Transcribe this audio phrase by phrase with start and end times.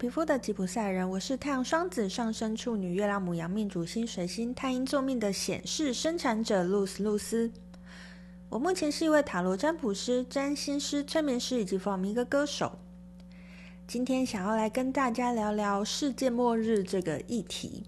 [0.00, 7.52] 皮肤的吉普赛人，我是太阳双子上升处女月亮母羊命主星水星太阴救命的显示生产者露丝露丝。
[8.48, 12.78] 我目前是一位塔罗占卜师、占星师、催眠师以及弗朗明哥歌手。
[13.86, 17.84] 今天想要来跟大家聊聊世界末日这个议题。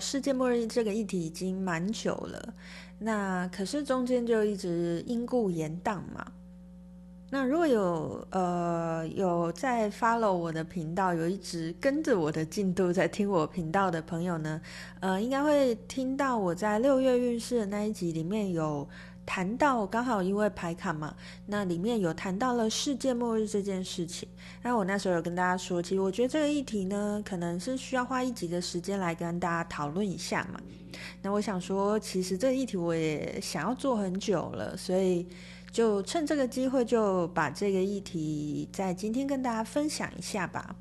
[0.00, 2.54] 世界末日这个议题已经蛮久了，
[2.98, 6.26] 那可是中间就一直因故延宕嘛。
[7.30, 14.60] 那如果有呃有在 follow 我的频道，有一直跟着我的进度在听我频道的朋友呢，
[14.98, 18.88] 呃，应该会听到我在六月运势的那一集里面有。
[19.24, 21.14] 谈到刚好因为排卡嘛，
[21.46, 24.28] 那里面有谈到了世界末日这件事情。
[24.62, 30.60] 那我那时候有跟大家说，其实我觉得这个议题呢，可能是需要花一集的时间来跟大家讨论一下嘛。
[31.22, 35.28] 那我想说，其实这个议题我也想要做很久了，所以
[35.70, 40.74] 就趁这个机会就把这个议题在今天跟大家分享一下吧。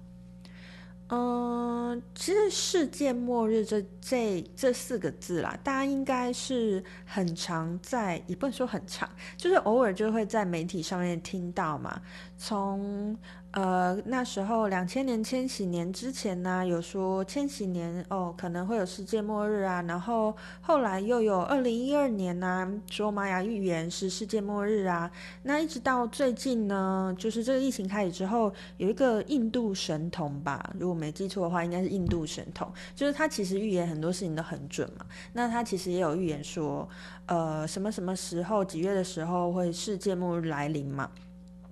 [1.10, 12.02] 嗯，其实“世界末日”这这这四个字啦，大家应该是很常在，也不能说很常，就是偶尔就会在媒体上面听到嘛，
[12.38, 13.18] 从。
[13.52, 25.09] 呃，那时候两千年千禧年之前呢，有说千禧年哦可能会有世界末日啊，然后后来又有二零一二年呢，说玛雅预言是世界末日啊，
[25.41, 35.03] 那一直到最近呢，就是这个疫情开始之后，有一个印度神童吧，如果没记错的话，应该是印度神童，就是他其实预言很多事情都很准嘛，
[35.34, 36.88] 那他其实也有预言说，
[37.25, 41.09] 呃，什么什么时候几月的时候会世界末日来临嘛。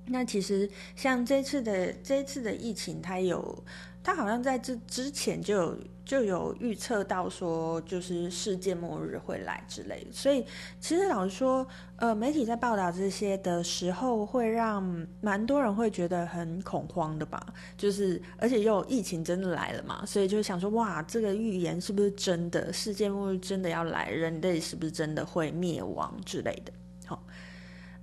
[0.08, 3.64] 那其实像这次的这次的疫情，它有，
[4.04, 10.12] 它好像在这之前就有就有预测到说，就是世界末日会来之类的。
[10.14, 10.46] 所以
[10.80, 11.68] 其实老实说，
[11.98, 17.46] 呃，媒体在报道这些的时候，会让蛮多人会觉得很恐慌的吧。
[17.78, 22.72] 就是而且又疫情真的来了嘛，所以就想说，哇，这个预言是不是真的？
[22.72, 26.72] 世界末日真的要来，人类是不是真的会灭亡之类的？
[27.06, 27.22] 好。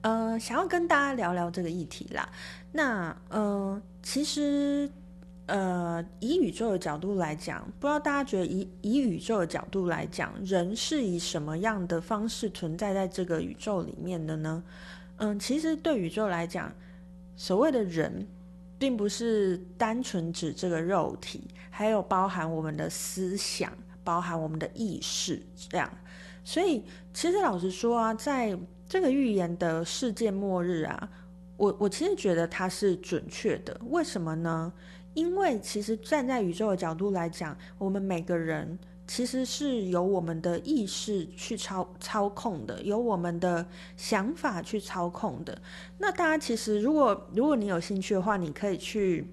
[0.05, 2.29] 呃，想要跟大家聊聊这个议题啦。
[2.73, 4.89] 那呃，其实
[5.47, 14.63] 呃，以宇宙的角度来讲，不知道大家觉得以以宇宙的角度来讲，人是以什么样的方式存在在这个宇宙里面的呢？
[15.17, 16.71] 嗯、其实对宇宙来讲，
[17.35, 18.27] 所谓的人，
[18.79, 23.73] 并不是单纯指这个肉体，还有包含我们的思想，
[24.03, 25.91] 包含我们的意识这样。
[26.45, 28.55] 所以，其实老实说啊，在
[28.95, 31.11] 这个预言的世界末日啊，
[31.57, 33.77] 我我其实觉得它是准确的。
[33.89, 34.73] 为什么呢？
[35.15, 43.67] 因为其实站在宇宙的角度来讲，我们每个人其实是由我们的意识去操操控的，由我们的
[43.97, 45.61] 想法去操控的。
[45.99, 49.27] 那大家其实，如果如果你有兴趣的话，你可以去。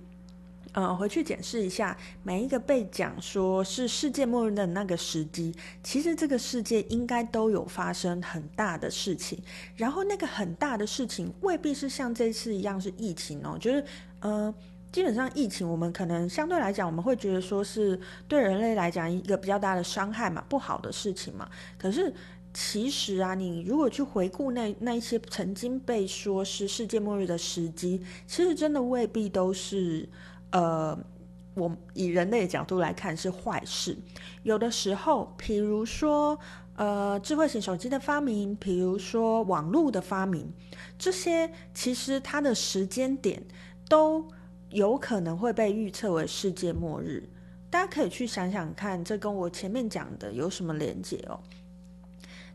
[0.73, 9.37] 呃，回去检视一下每一个被讲说是世界末日的那个时机，其实这个世界应该都有发生很大的事情，
[9.75, 13.83] 然后那个很大的事情未必是像这次一样是疫情哦，就是
[14.21, 14.53] 呃，
[14.93, 17.99] 基本上疫情我们可能相对来讲我们会觉得说是
[18.29, 22.13] 对人类来讲一个比较大的伤害嘛，不好的事情嘛，可是
[22.53, 30.07] 其实啊，你如果去回顾那那一些曾经被说是世界末日的时机，其实真的未必都是。
[30.51, 30.97] 呃，
[31.53, 33.97] 我以人类的角度来看是坏事。
[34.43, 36.37] 有的时候，比如说，
[36.75, 40.51] 呃，智慧型手机的发明，比如说网络的发明，
[40.97, 43.43] 这些其实它的时间点
[43.89, 44.25] 都
[44.69, 47.29] 有可能会被预测为世界末日。
[47.69, 51.39] 大家可以去想想看，这跟我前面讲的有什么连结哦？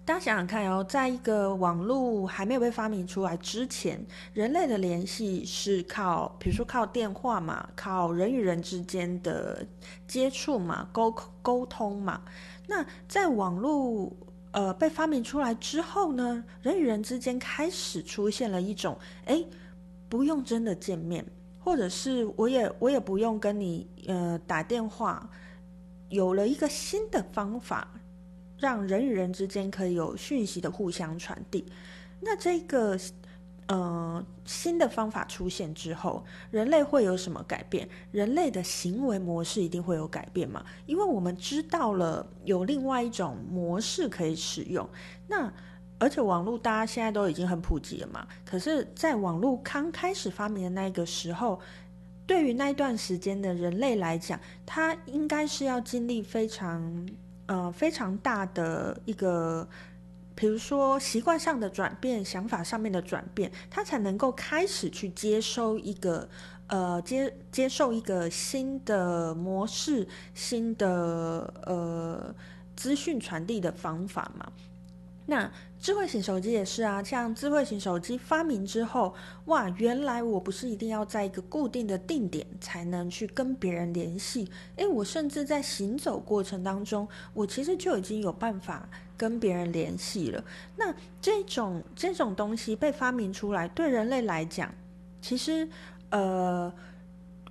[0.06, 4.00] 大家想想看哦，在一个网络还没有被发明出来之前，
[4.32, 9.66] 人类的联系是靠，比如说靠电话嘛，靠人与人之间的
[10.06, 11.12] 接触嘛，沟
[11.42, 12.22] 沟通嘛。
[12.68, 14.12] 那在网络
[14.52, 19.44] 呃被发明出来之后呢，人与人之间开始出现了一种，诶，
[20.08, 21.26] 不用真的见面，
[21.58, 25.28] 或者是我也我也不用跟你呃打电话，
[26.10, 27.90] 有了一个新的方法。
[28.58, 31.64] 让人与人之间可以有讯息的互相传递。
[32.20, 32.98] 那这个
[33.66, 37.88] 呃新的方法出现之后，人类会有什么改变？
[38.12, 40.64] 人类的行为模式一定会有改变嘛？
[40.86, 44.88] 因为我们知道了有另外一种模式可以使用。
[45.28, 45.52] 那
[45.98, 48.26] 而且网络大家现在都已经很普及了嘛。
[48.44, 51.58] 可是，在网络刚开始发明的那个时候，
[52.26, 57.08] 对于那一段时间的人类来讲，他应该是要经历非常
[57.46, 59.68] 呃非常大的一个，
[60.34, 66.28] 比如说习惯上的转变、想法上面的转变，他才能够开始去接收一个
[66.66, 72.34] 呃接接受一个新的模式、新的呃
[72.74, 74.52] 资讯传递的方法嘛。
[75.26, 79.14] 那智慧型手机也是啊，像智慧型手机发明之后，
[79.46, 90.42] 哇，原来我不是一定要在一个固定的定点才能去跟别人联系，诶，我甚至在行走过程当中，我其实就已经有办法跟别人联系了。
[90.76, 94.72] 那这种这种东西被发明出来，对人类来讲，
[95.20, 95.68] 其实，
[96.10, 96.72] 呃。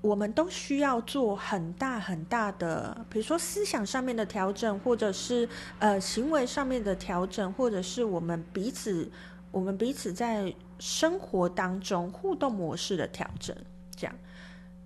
[0.06, 5.50] 我们都需要做很大很大的，比如说思想上面的调整，或者是
[5.80, 9.10] 呃行为上面的调整，或者是我们彼此
[9.52, 13.56] 我们彼此在生活当中互动模式的调整。
[13.96, 14.16] 这样，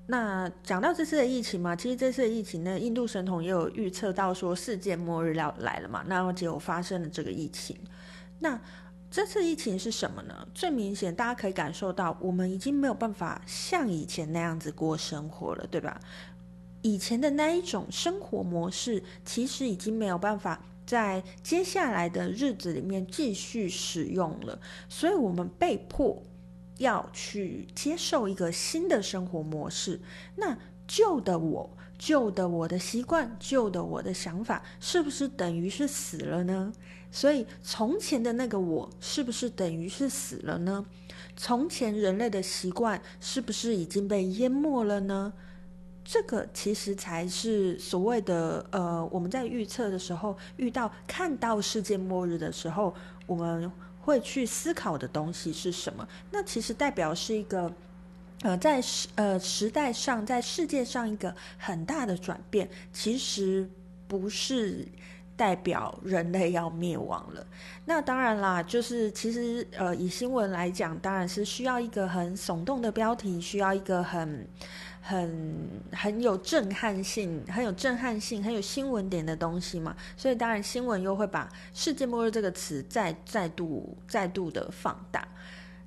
[0.08, 7.78] 那讲到这次的疫情嘛，其实这次的疫情呢，印度神童也有预测到说世界末日要来了嘛，那结果发生了这个疫情，
[8.40, 8.58] 那。
[9.12, 10.48] 这次疫情是什么呢？
[10.54, 16.00] 最明显，大家可以感受到，我们已经没有办法像以前那样子过生活了，对吧？
[16.82, 26.22] 以前的那一种生活模式，其实已经没有办法在接下来的日子里面继续使用了，所以我们被迫
[26.78, 30.00] 要去接受一个新的生活模式。
[30.36, 30.58] 那
[30.88, 36.72] 旧的我，旧的我的习惯，旧的我的想法，是不是等于是死了呢？
[37.12, 40.86] 所以，从前的那个我是不是等于是死了呢？
[41.36, 45.34] 从前人类的习惯是不是已经被淹没了呢？
[46.06, 52.94] 这个其实才是所谓的呃，我们在预测的时候遇到看到世界末日的时候，
[53.26, 53.72] 我们
[54.02, 56.08] 会去思考的东西是什么？
[56.32, 57.72] 那其实代表是一个
[58.42, 63.68] 呃，在时呃时代上，在世界上一个很大的转变，其实
[64.08, 64.88] 不是。
[65.40, 67.48] 代表人类要灭亡了，
[67.86, 74.46] 那当然啦，就是其实呃，以新闻来讲，当然是需要一个很耸动的标题，需要一个很
[75.00, 79.96] 很很有震撼性、很有震撼性、很有新闻点的东西嘛。
[80.18, 85.26] 所以当然新闻又会把“世界末日”这个词再再度再度的放大。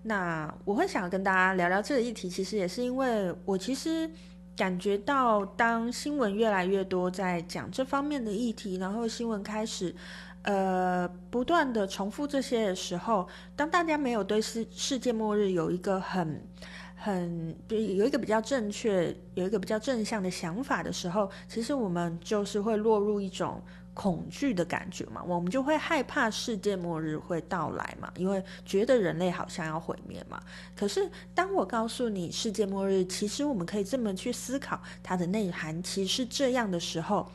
[0.04, 4.10] 那我会想跟大家聊聊这个议题，其实也是因为我其实。
[4.54, 9.94] 感觉到，当新闻越来越多在讲这方面的议题，然后新闻开始，
[10.42, 13.26] 呃，不断的重复这些的时候，
[13.56, 16.46] 当大家没有对世世界末日有一个很、
[16.94, 23.62] 很有一个比较正确、有一个比较正向的想法的时候，其实我们就是会落入一种。
[23.94, 30.42] 恐惧的感觉嘛，我们就会害怕世界末日会到来嘛，因为觉得人类好像要毁灭嘛。
[30.74, 37.30] 可是当我告诉你世界末日，其实我们可以这么去思考它的内涵，其实这样的时候，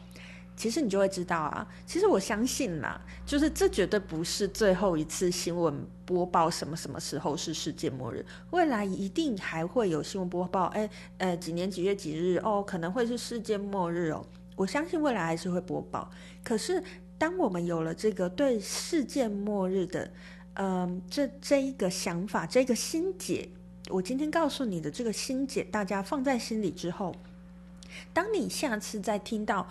[0.56, 10.90] 其实你就会知道啊，其实我相信啦，就是这绝对不是最后一次新闻播报什么什么时候是世界末日，未来一定还会有新闻播报，哎，
[11.20, 14.26] 呃，几年几月几日哦，可能会是世界末日哦。
[14.58, 16.12] 我相信未来还是会播报，
[16.44, 16.84] 可是
[17.18, 20.12] 当我们有了这个对世界末日的，
[20.56, 23.48] 嗯、这这一个想法，这个心结，
[23.90, 27.16] 我今天告诉你的这个心结，大家放在心里之后，
[28.12, 29.66] 当你下次再听到。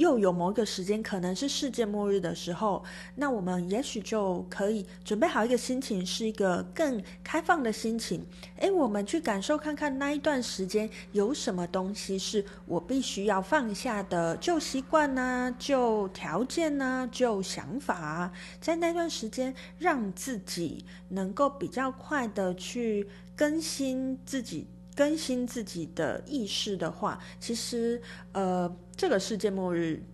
[0.00, 2.82] 又有某一个时间可能是世界末日的时候，
[3.16, 8.24] 那我们也许就可以准备好一个心情，是一个更开放的心情。
[8.56, 24.66] 诶，我们去感受看看那一段时间有什么东西是我必须要放下的旧习惯呢、旧条件呢、旧想法，在那段时间让自己能够比较快的去更新自己。
[24.96, 28.02] 更新自己的意识的话，其实，
[28.32, 30.04] 呃，这个世界末日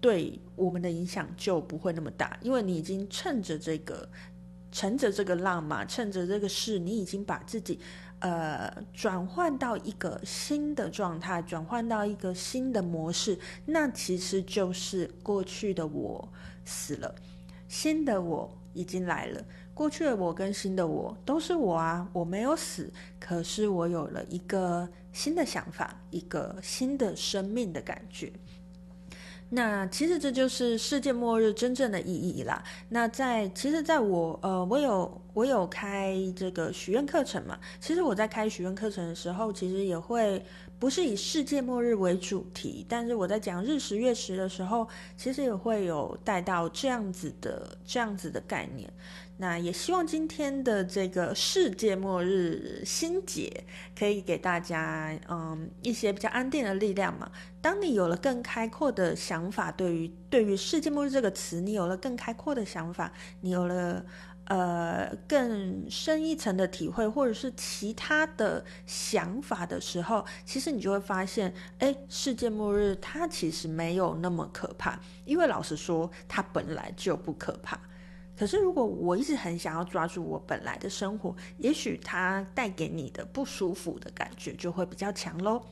[0.00, 4.08] 对我们的影响就不会那么大，因为你已经趁着这个，
[4.72, 7.78] 乘着这个浪嘛，趁着这个事，你已经把自己，
[8.18, 16.28] 呃，转换到一个新的状态，转换到一个新的模式，那其实就是过去的我
[16.64, 17.14] 死了，
[17.68, 19.40] 新的我已经来了。
[19.72, 28.30] 过去的我跟新的我都是我啊，我没有死，可是我有了一个新的想法，一个新的生命的感觉。
[29.50, 32.64] 那其实这就是世界末日真正的意义啦。
[32.88, 37.56] 那在其实，在我呃，我有我有开这个许愿课程嘛。
[37.78, 40.44] 其实我在开许愿课程的时候，其实也会
[40.78, 48.92] 不是以世界末日为主题，但是我在讲日食月食的时候，其实也会有带到这样子的这样子的概念。
[49.36, 53.64] 那也希望今天的这个世界末日心结
[53.98, 57.28] 可以给大家，嗯，一些比较安定的力量嘛。
[57.60, 64.04] 当你有了更开阔的想法，对于对于世界末日这个词，你有了更开阔的想法，你有了
[64.46, 77.80] 呃更深一层的体会，或者是其他的想法的时候，其实你就会发现，诶，世界末日它其实没有那么可怕，因为老实说，它本来就不可怕。
[78.36, 85.64] 可是，如果我一直很想要抓住我本来的生活，也许它带给你的不舒服的感觉就会比较强喽。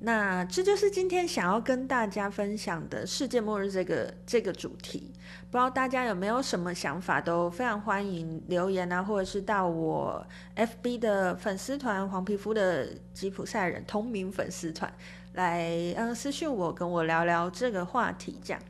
[0.00, 5.12] 那这就是今天想要跟大家分享的世界末日这个这个主题。
[5.50, 10.26] 不知道大家有没有什么想法，都非常欢迎留言啊，或者是到我
[10.56, 14.92] FB 的粉丝团“黄皮肤的吉普赛人”同名粉丝团
[15.34, 18.38] 来，嗯，私讯我，跟我聊聊这个话题。
[18.42, 18.62] 这样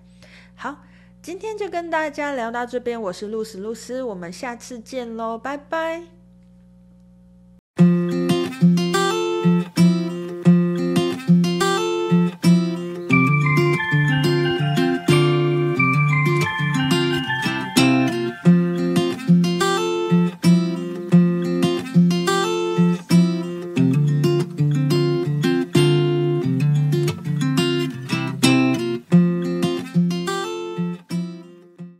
[0.54, 0.76] 好。
[1.22, 6.19] 今天就跟大家聊到这边，我是露丝露丝，我们下次见喽，拜拜。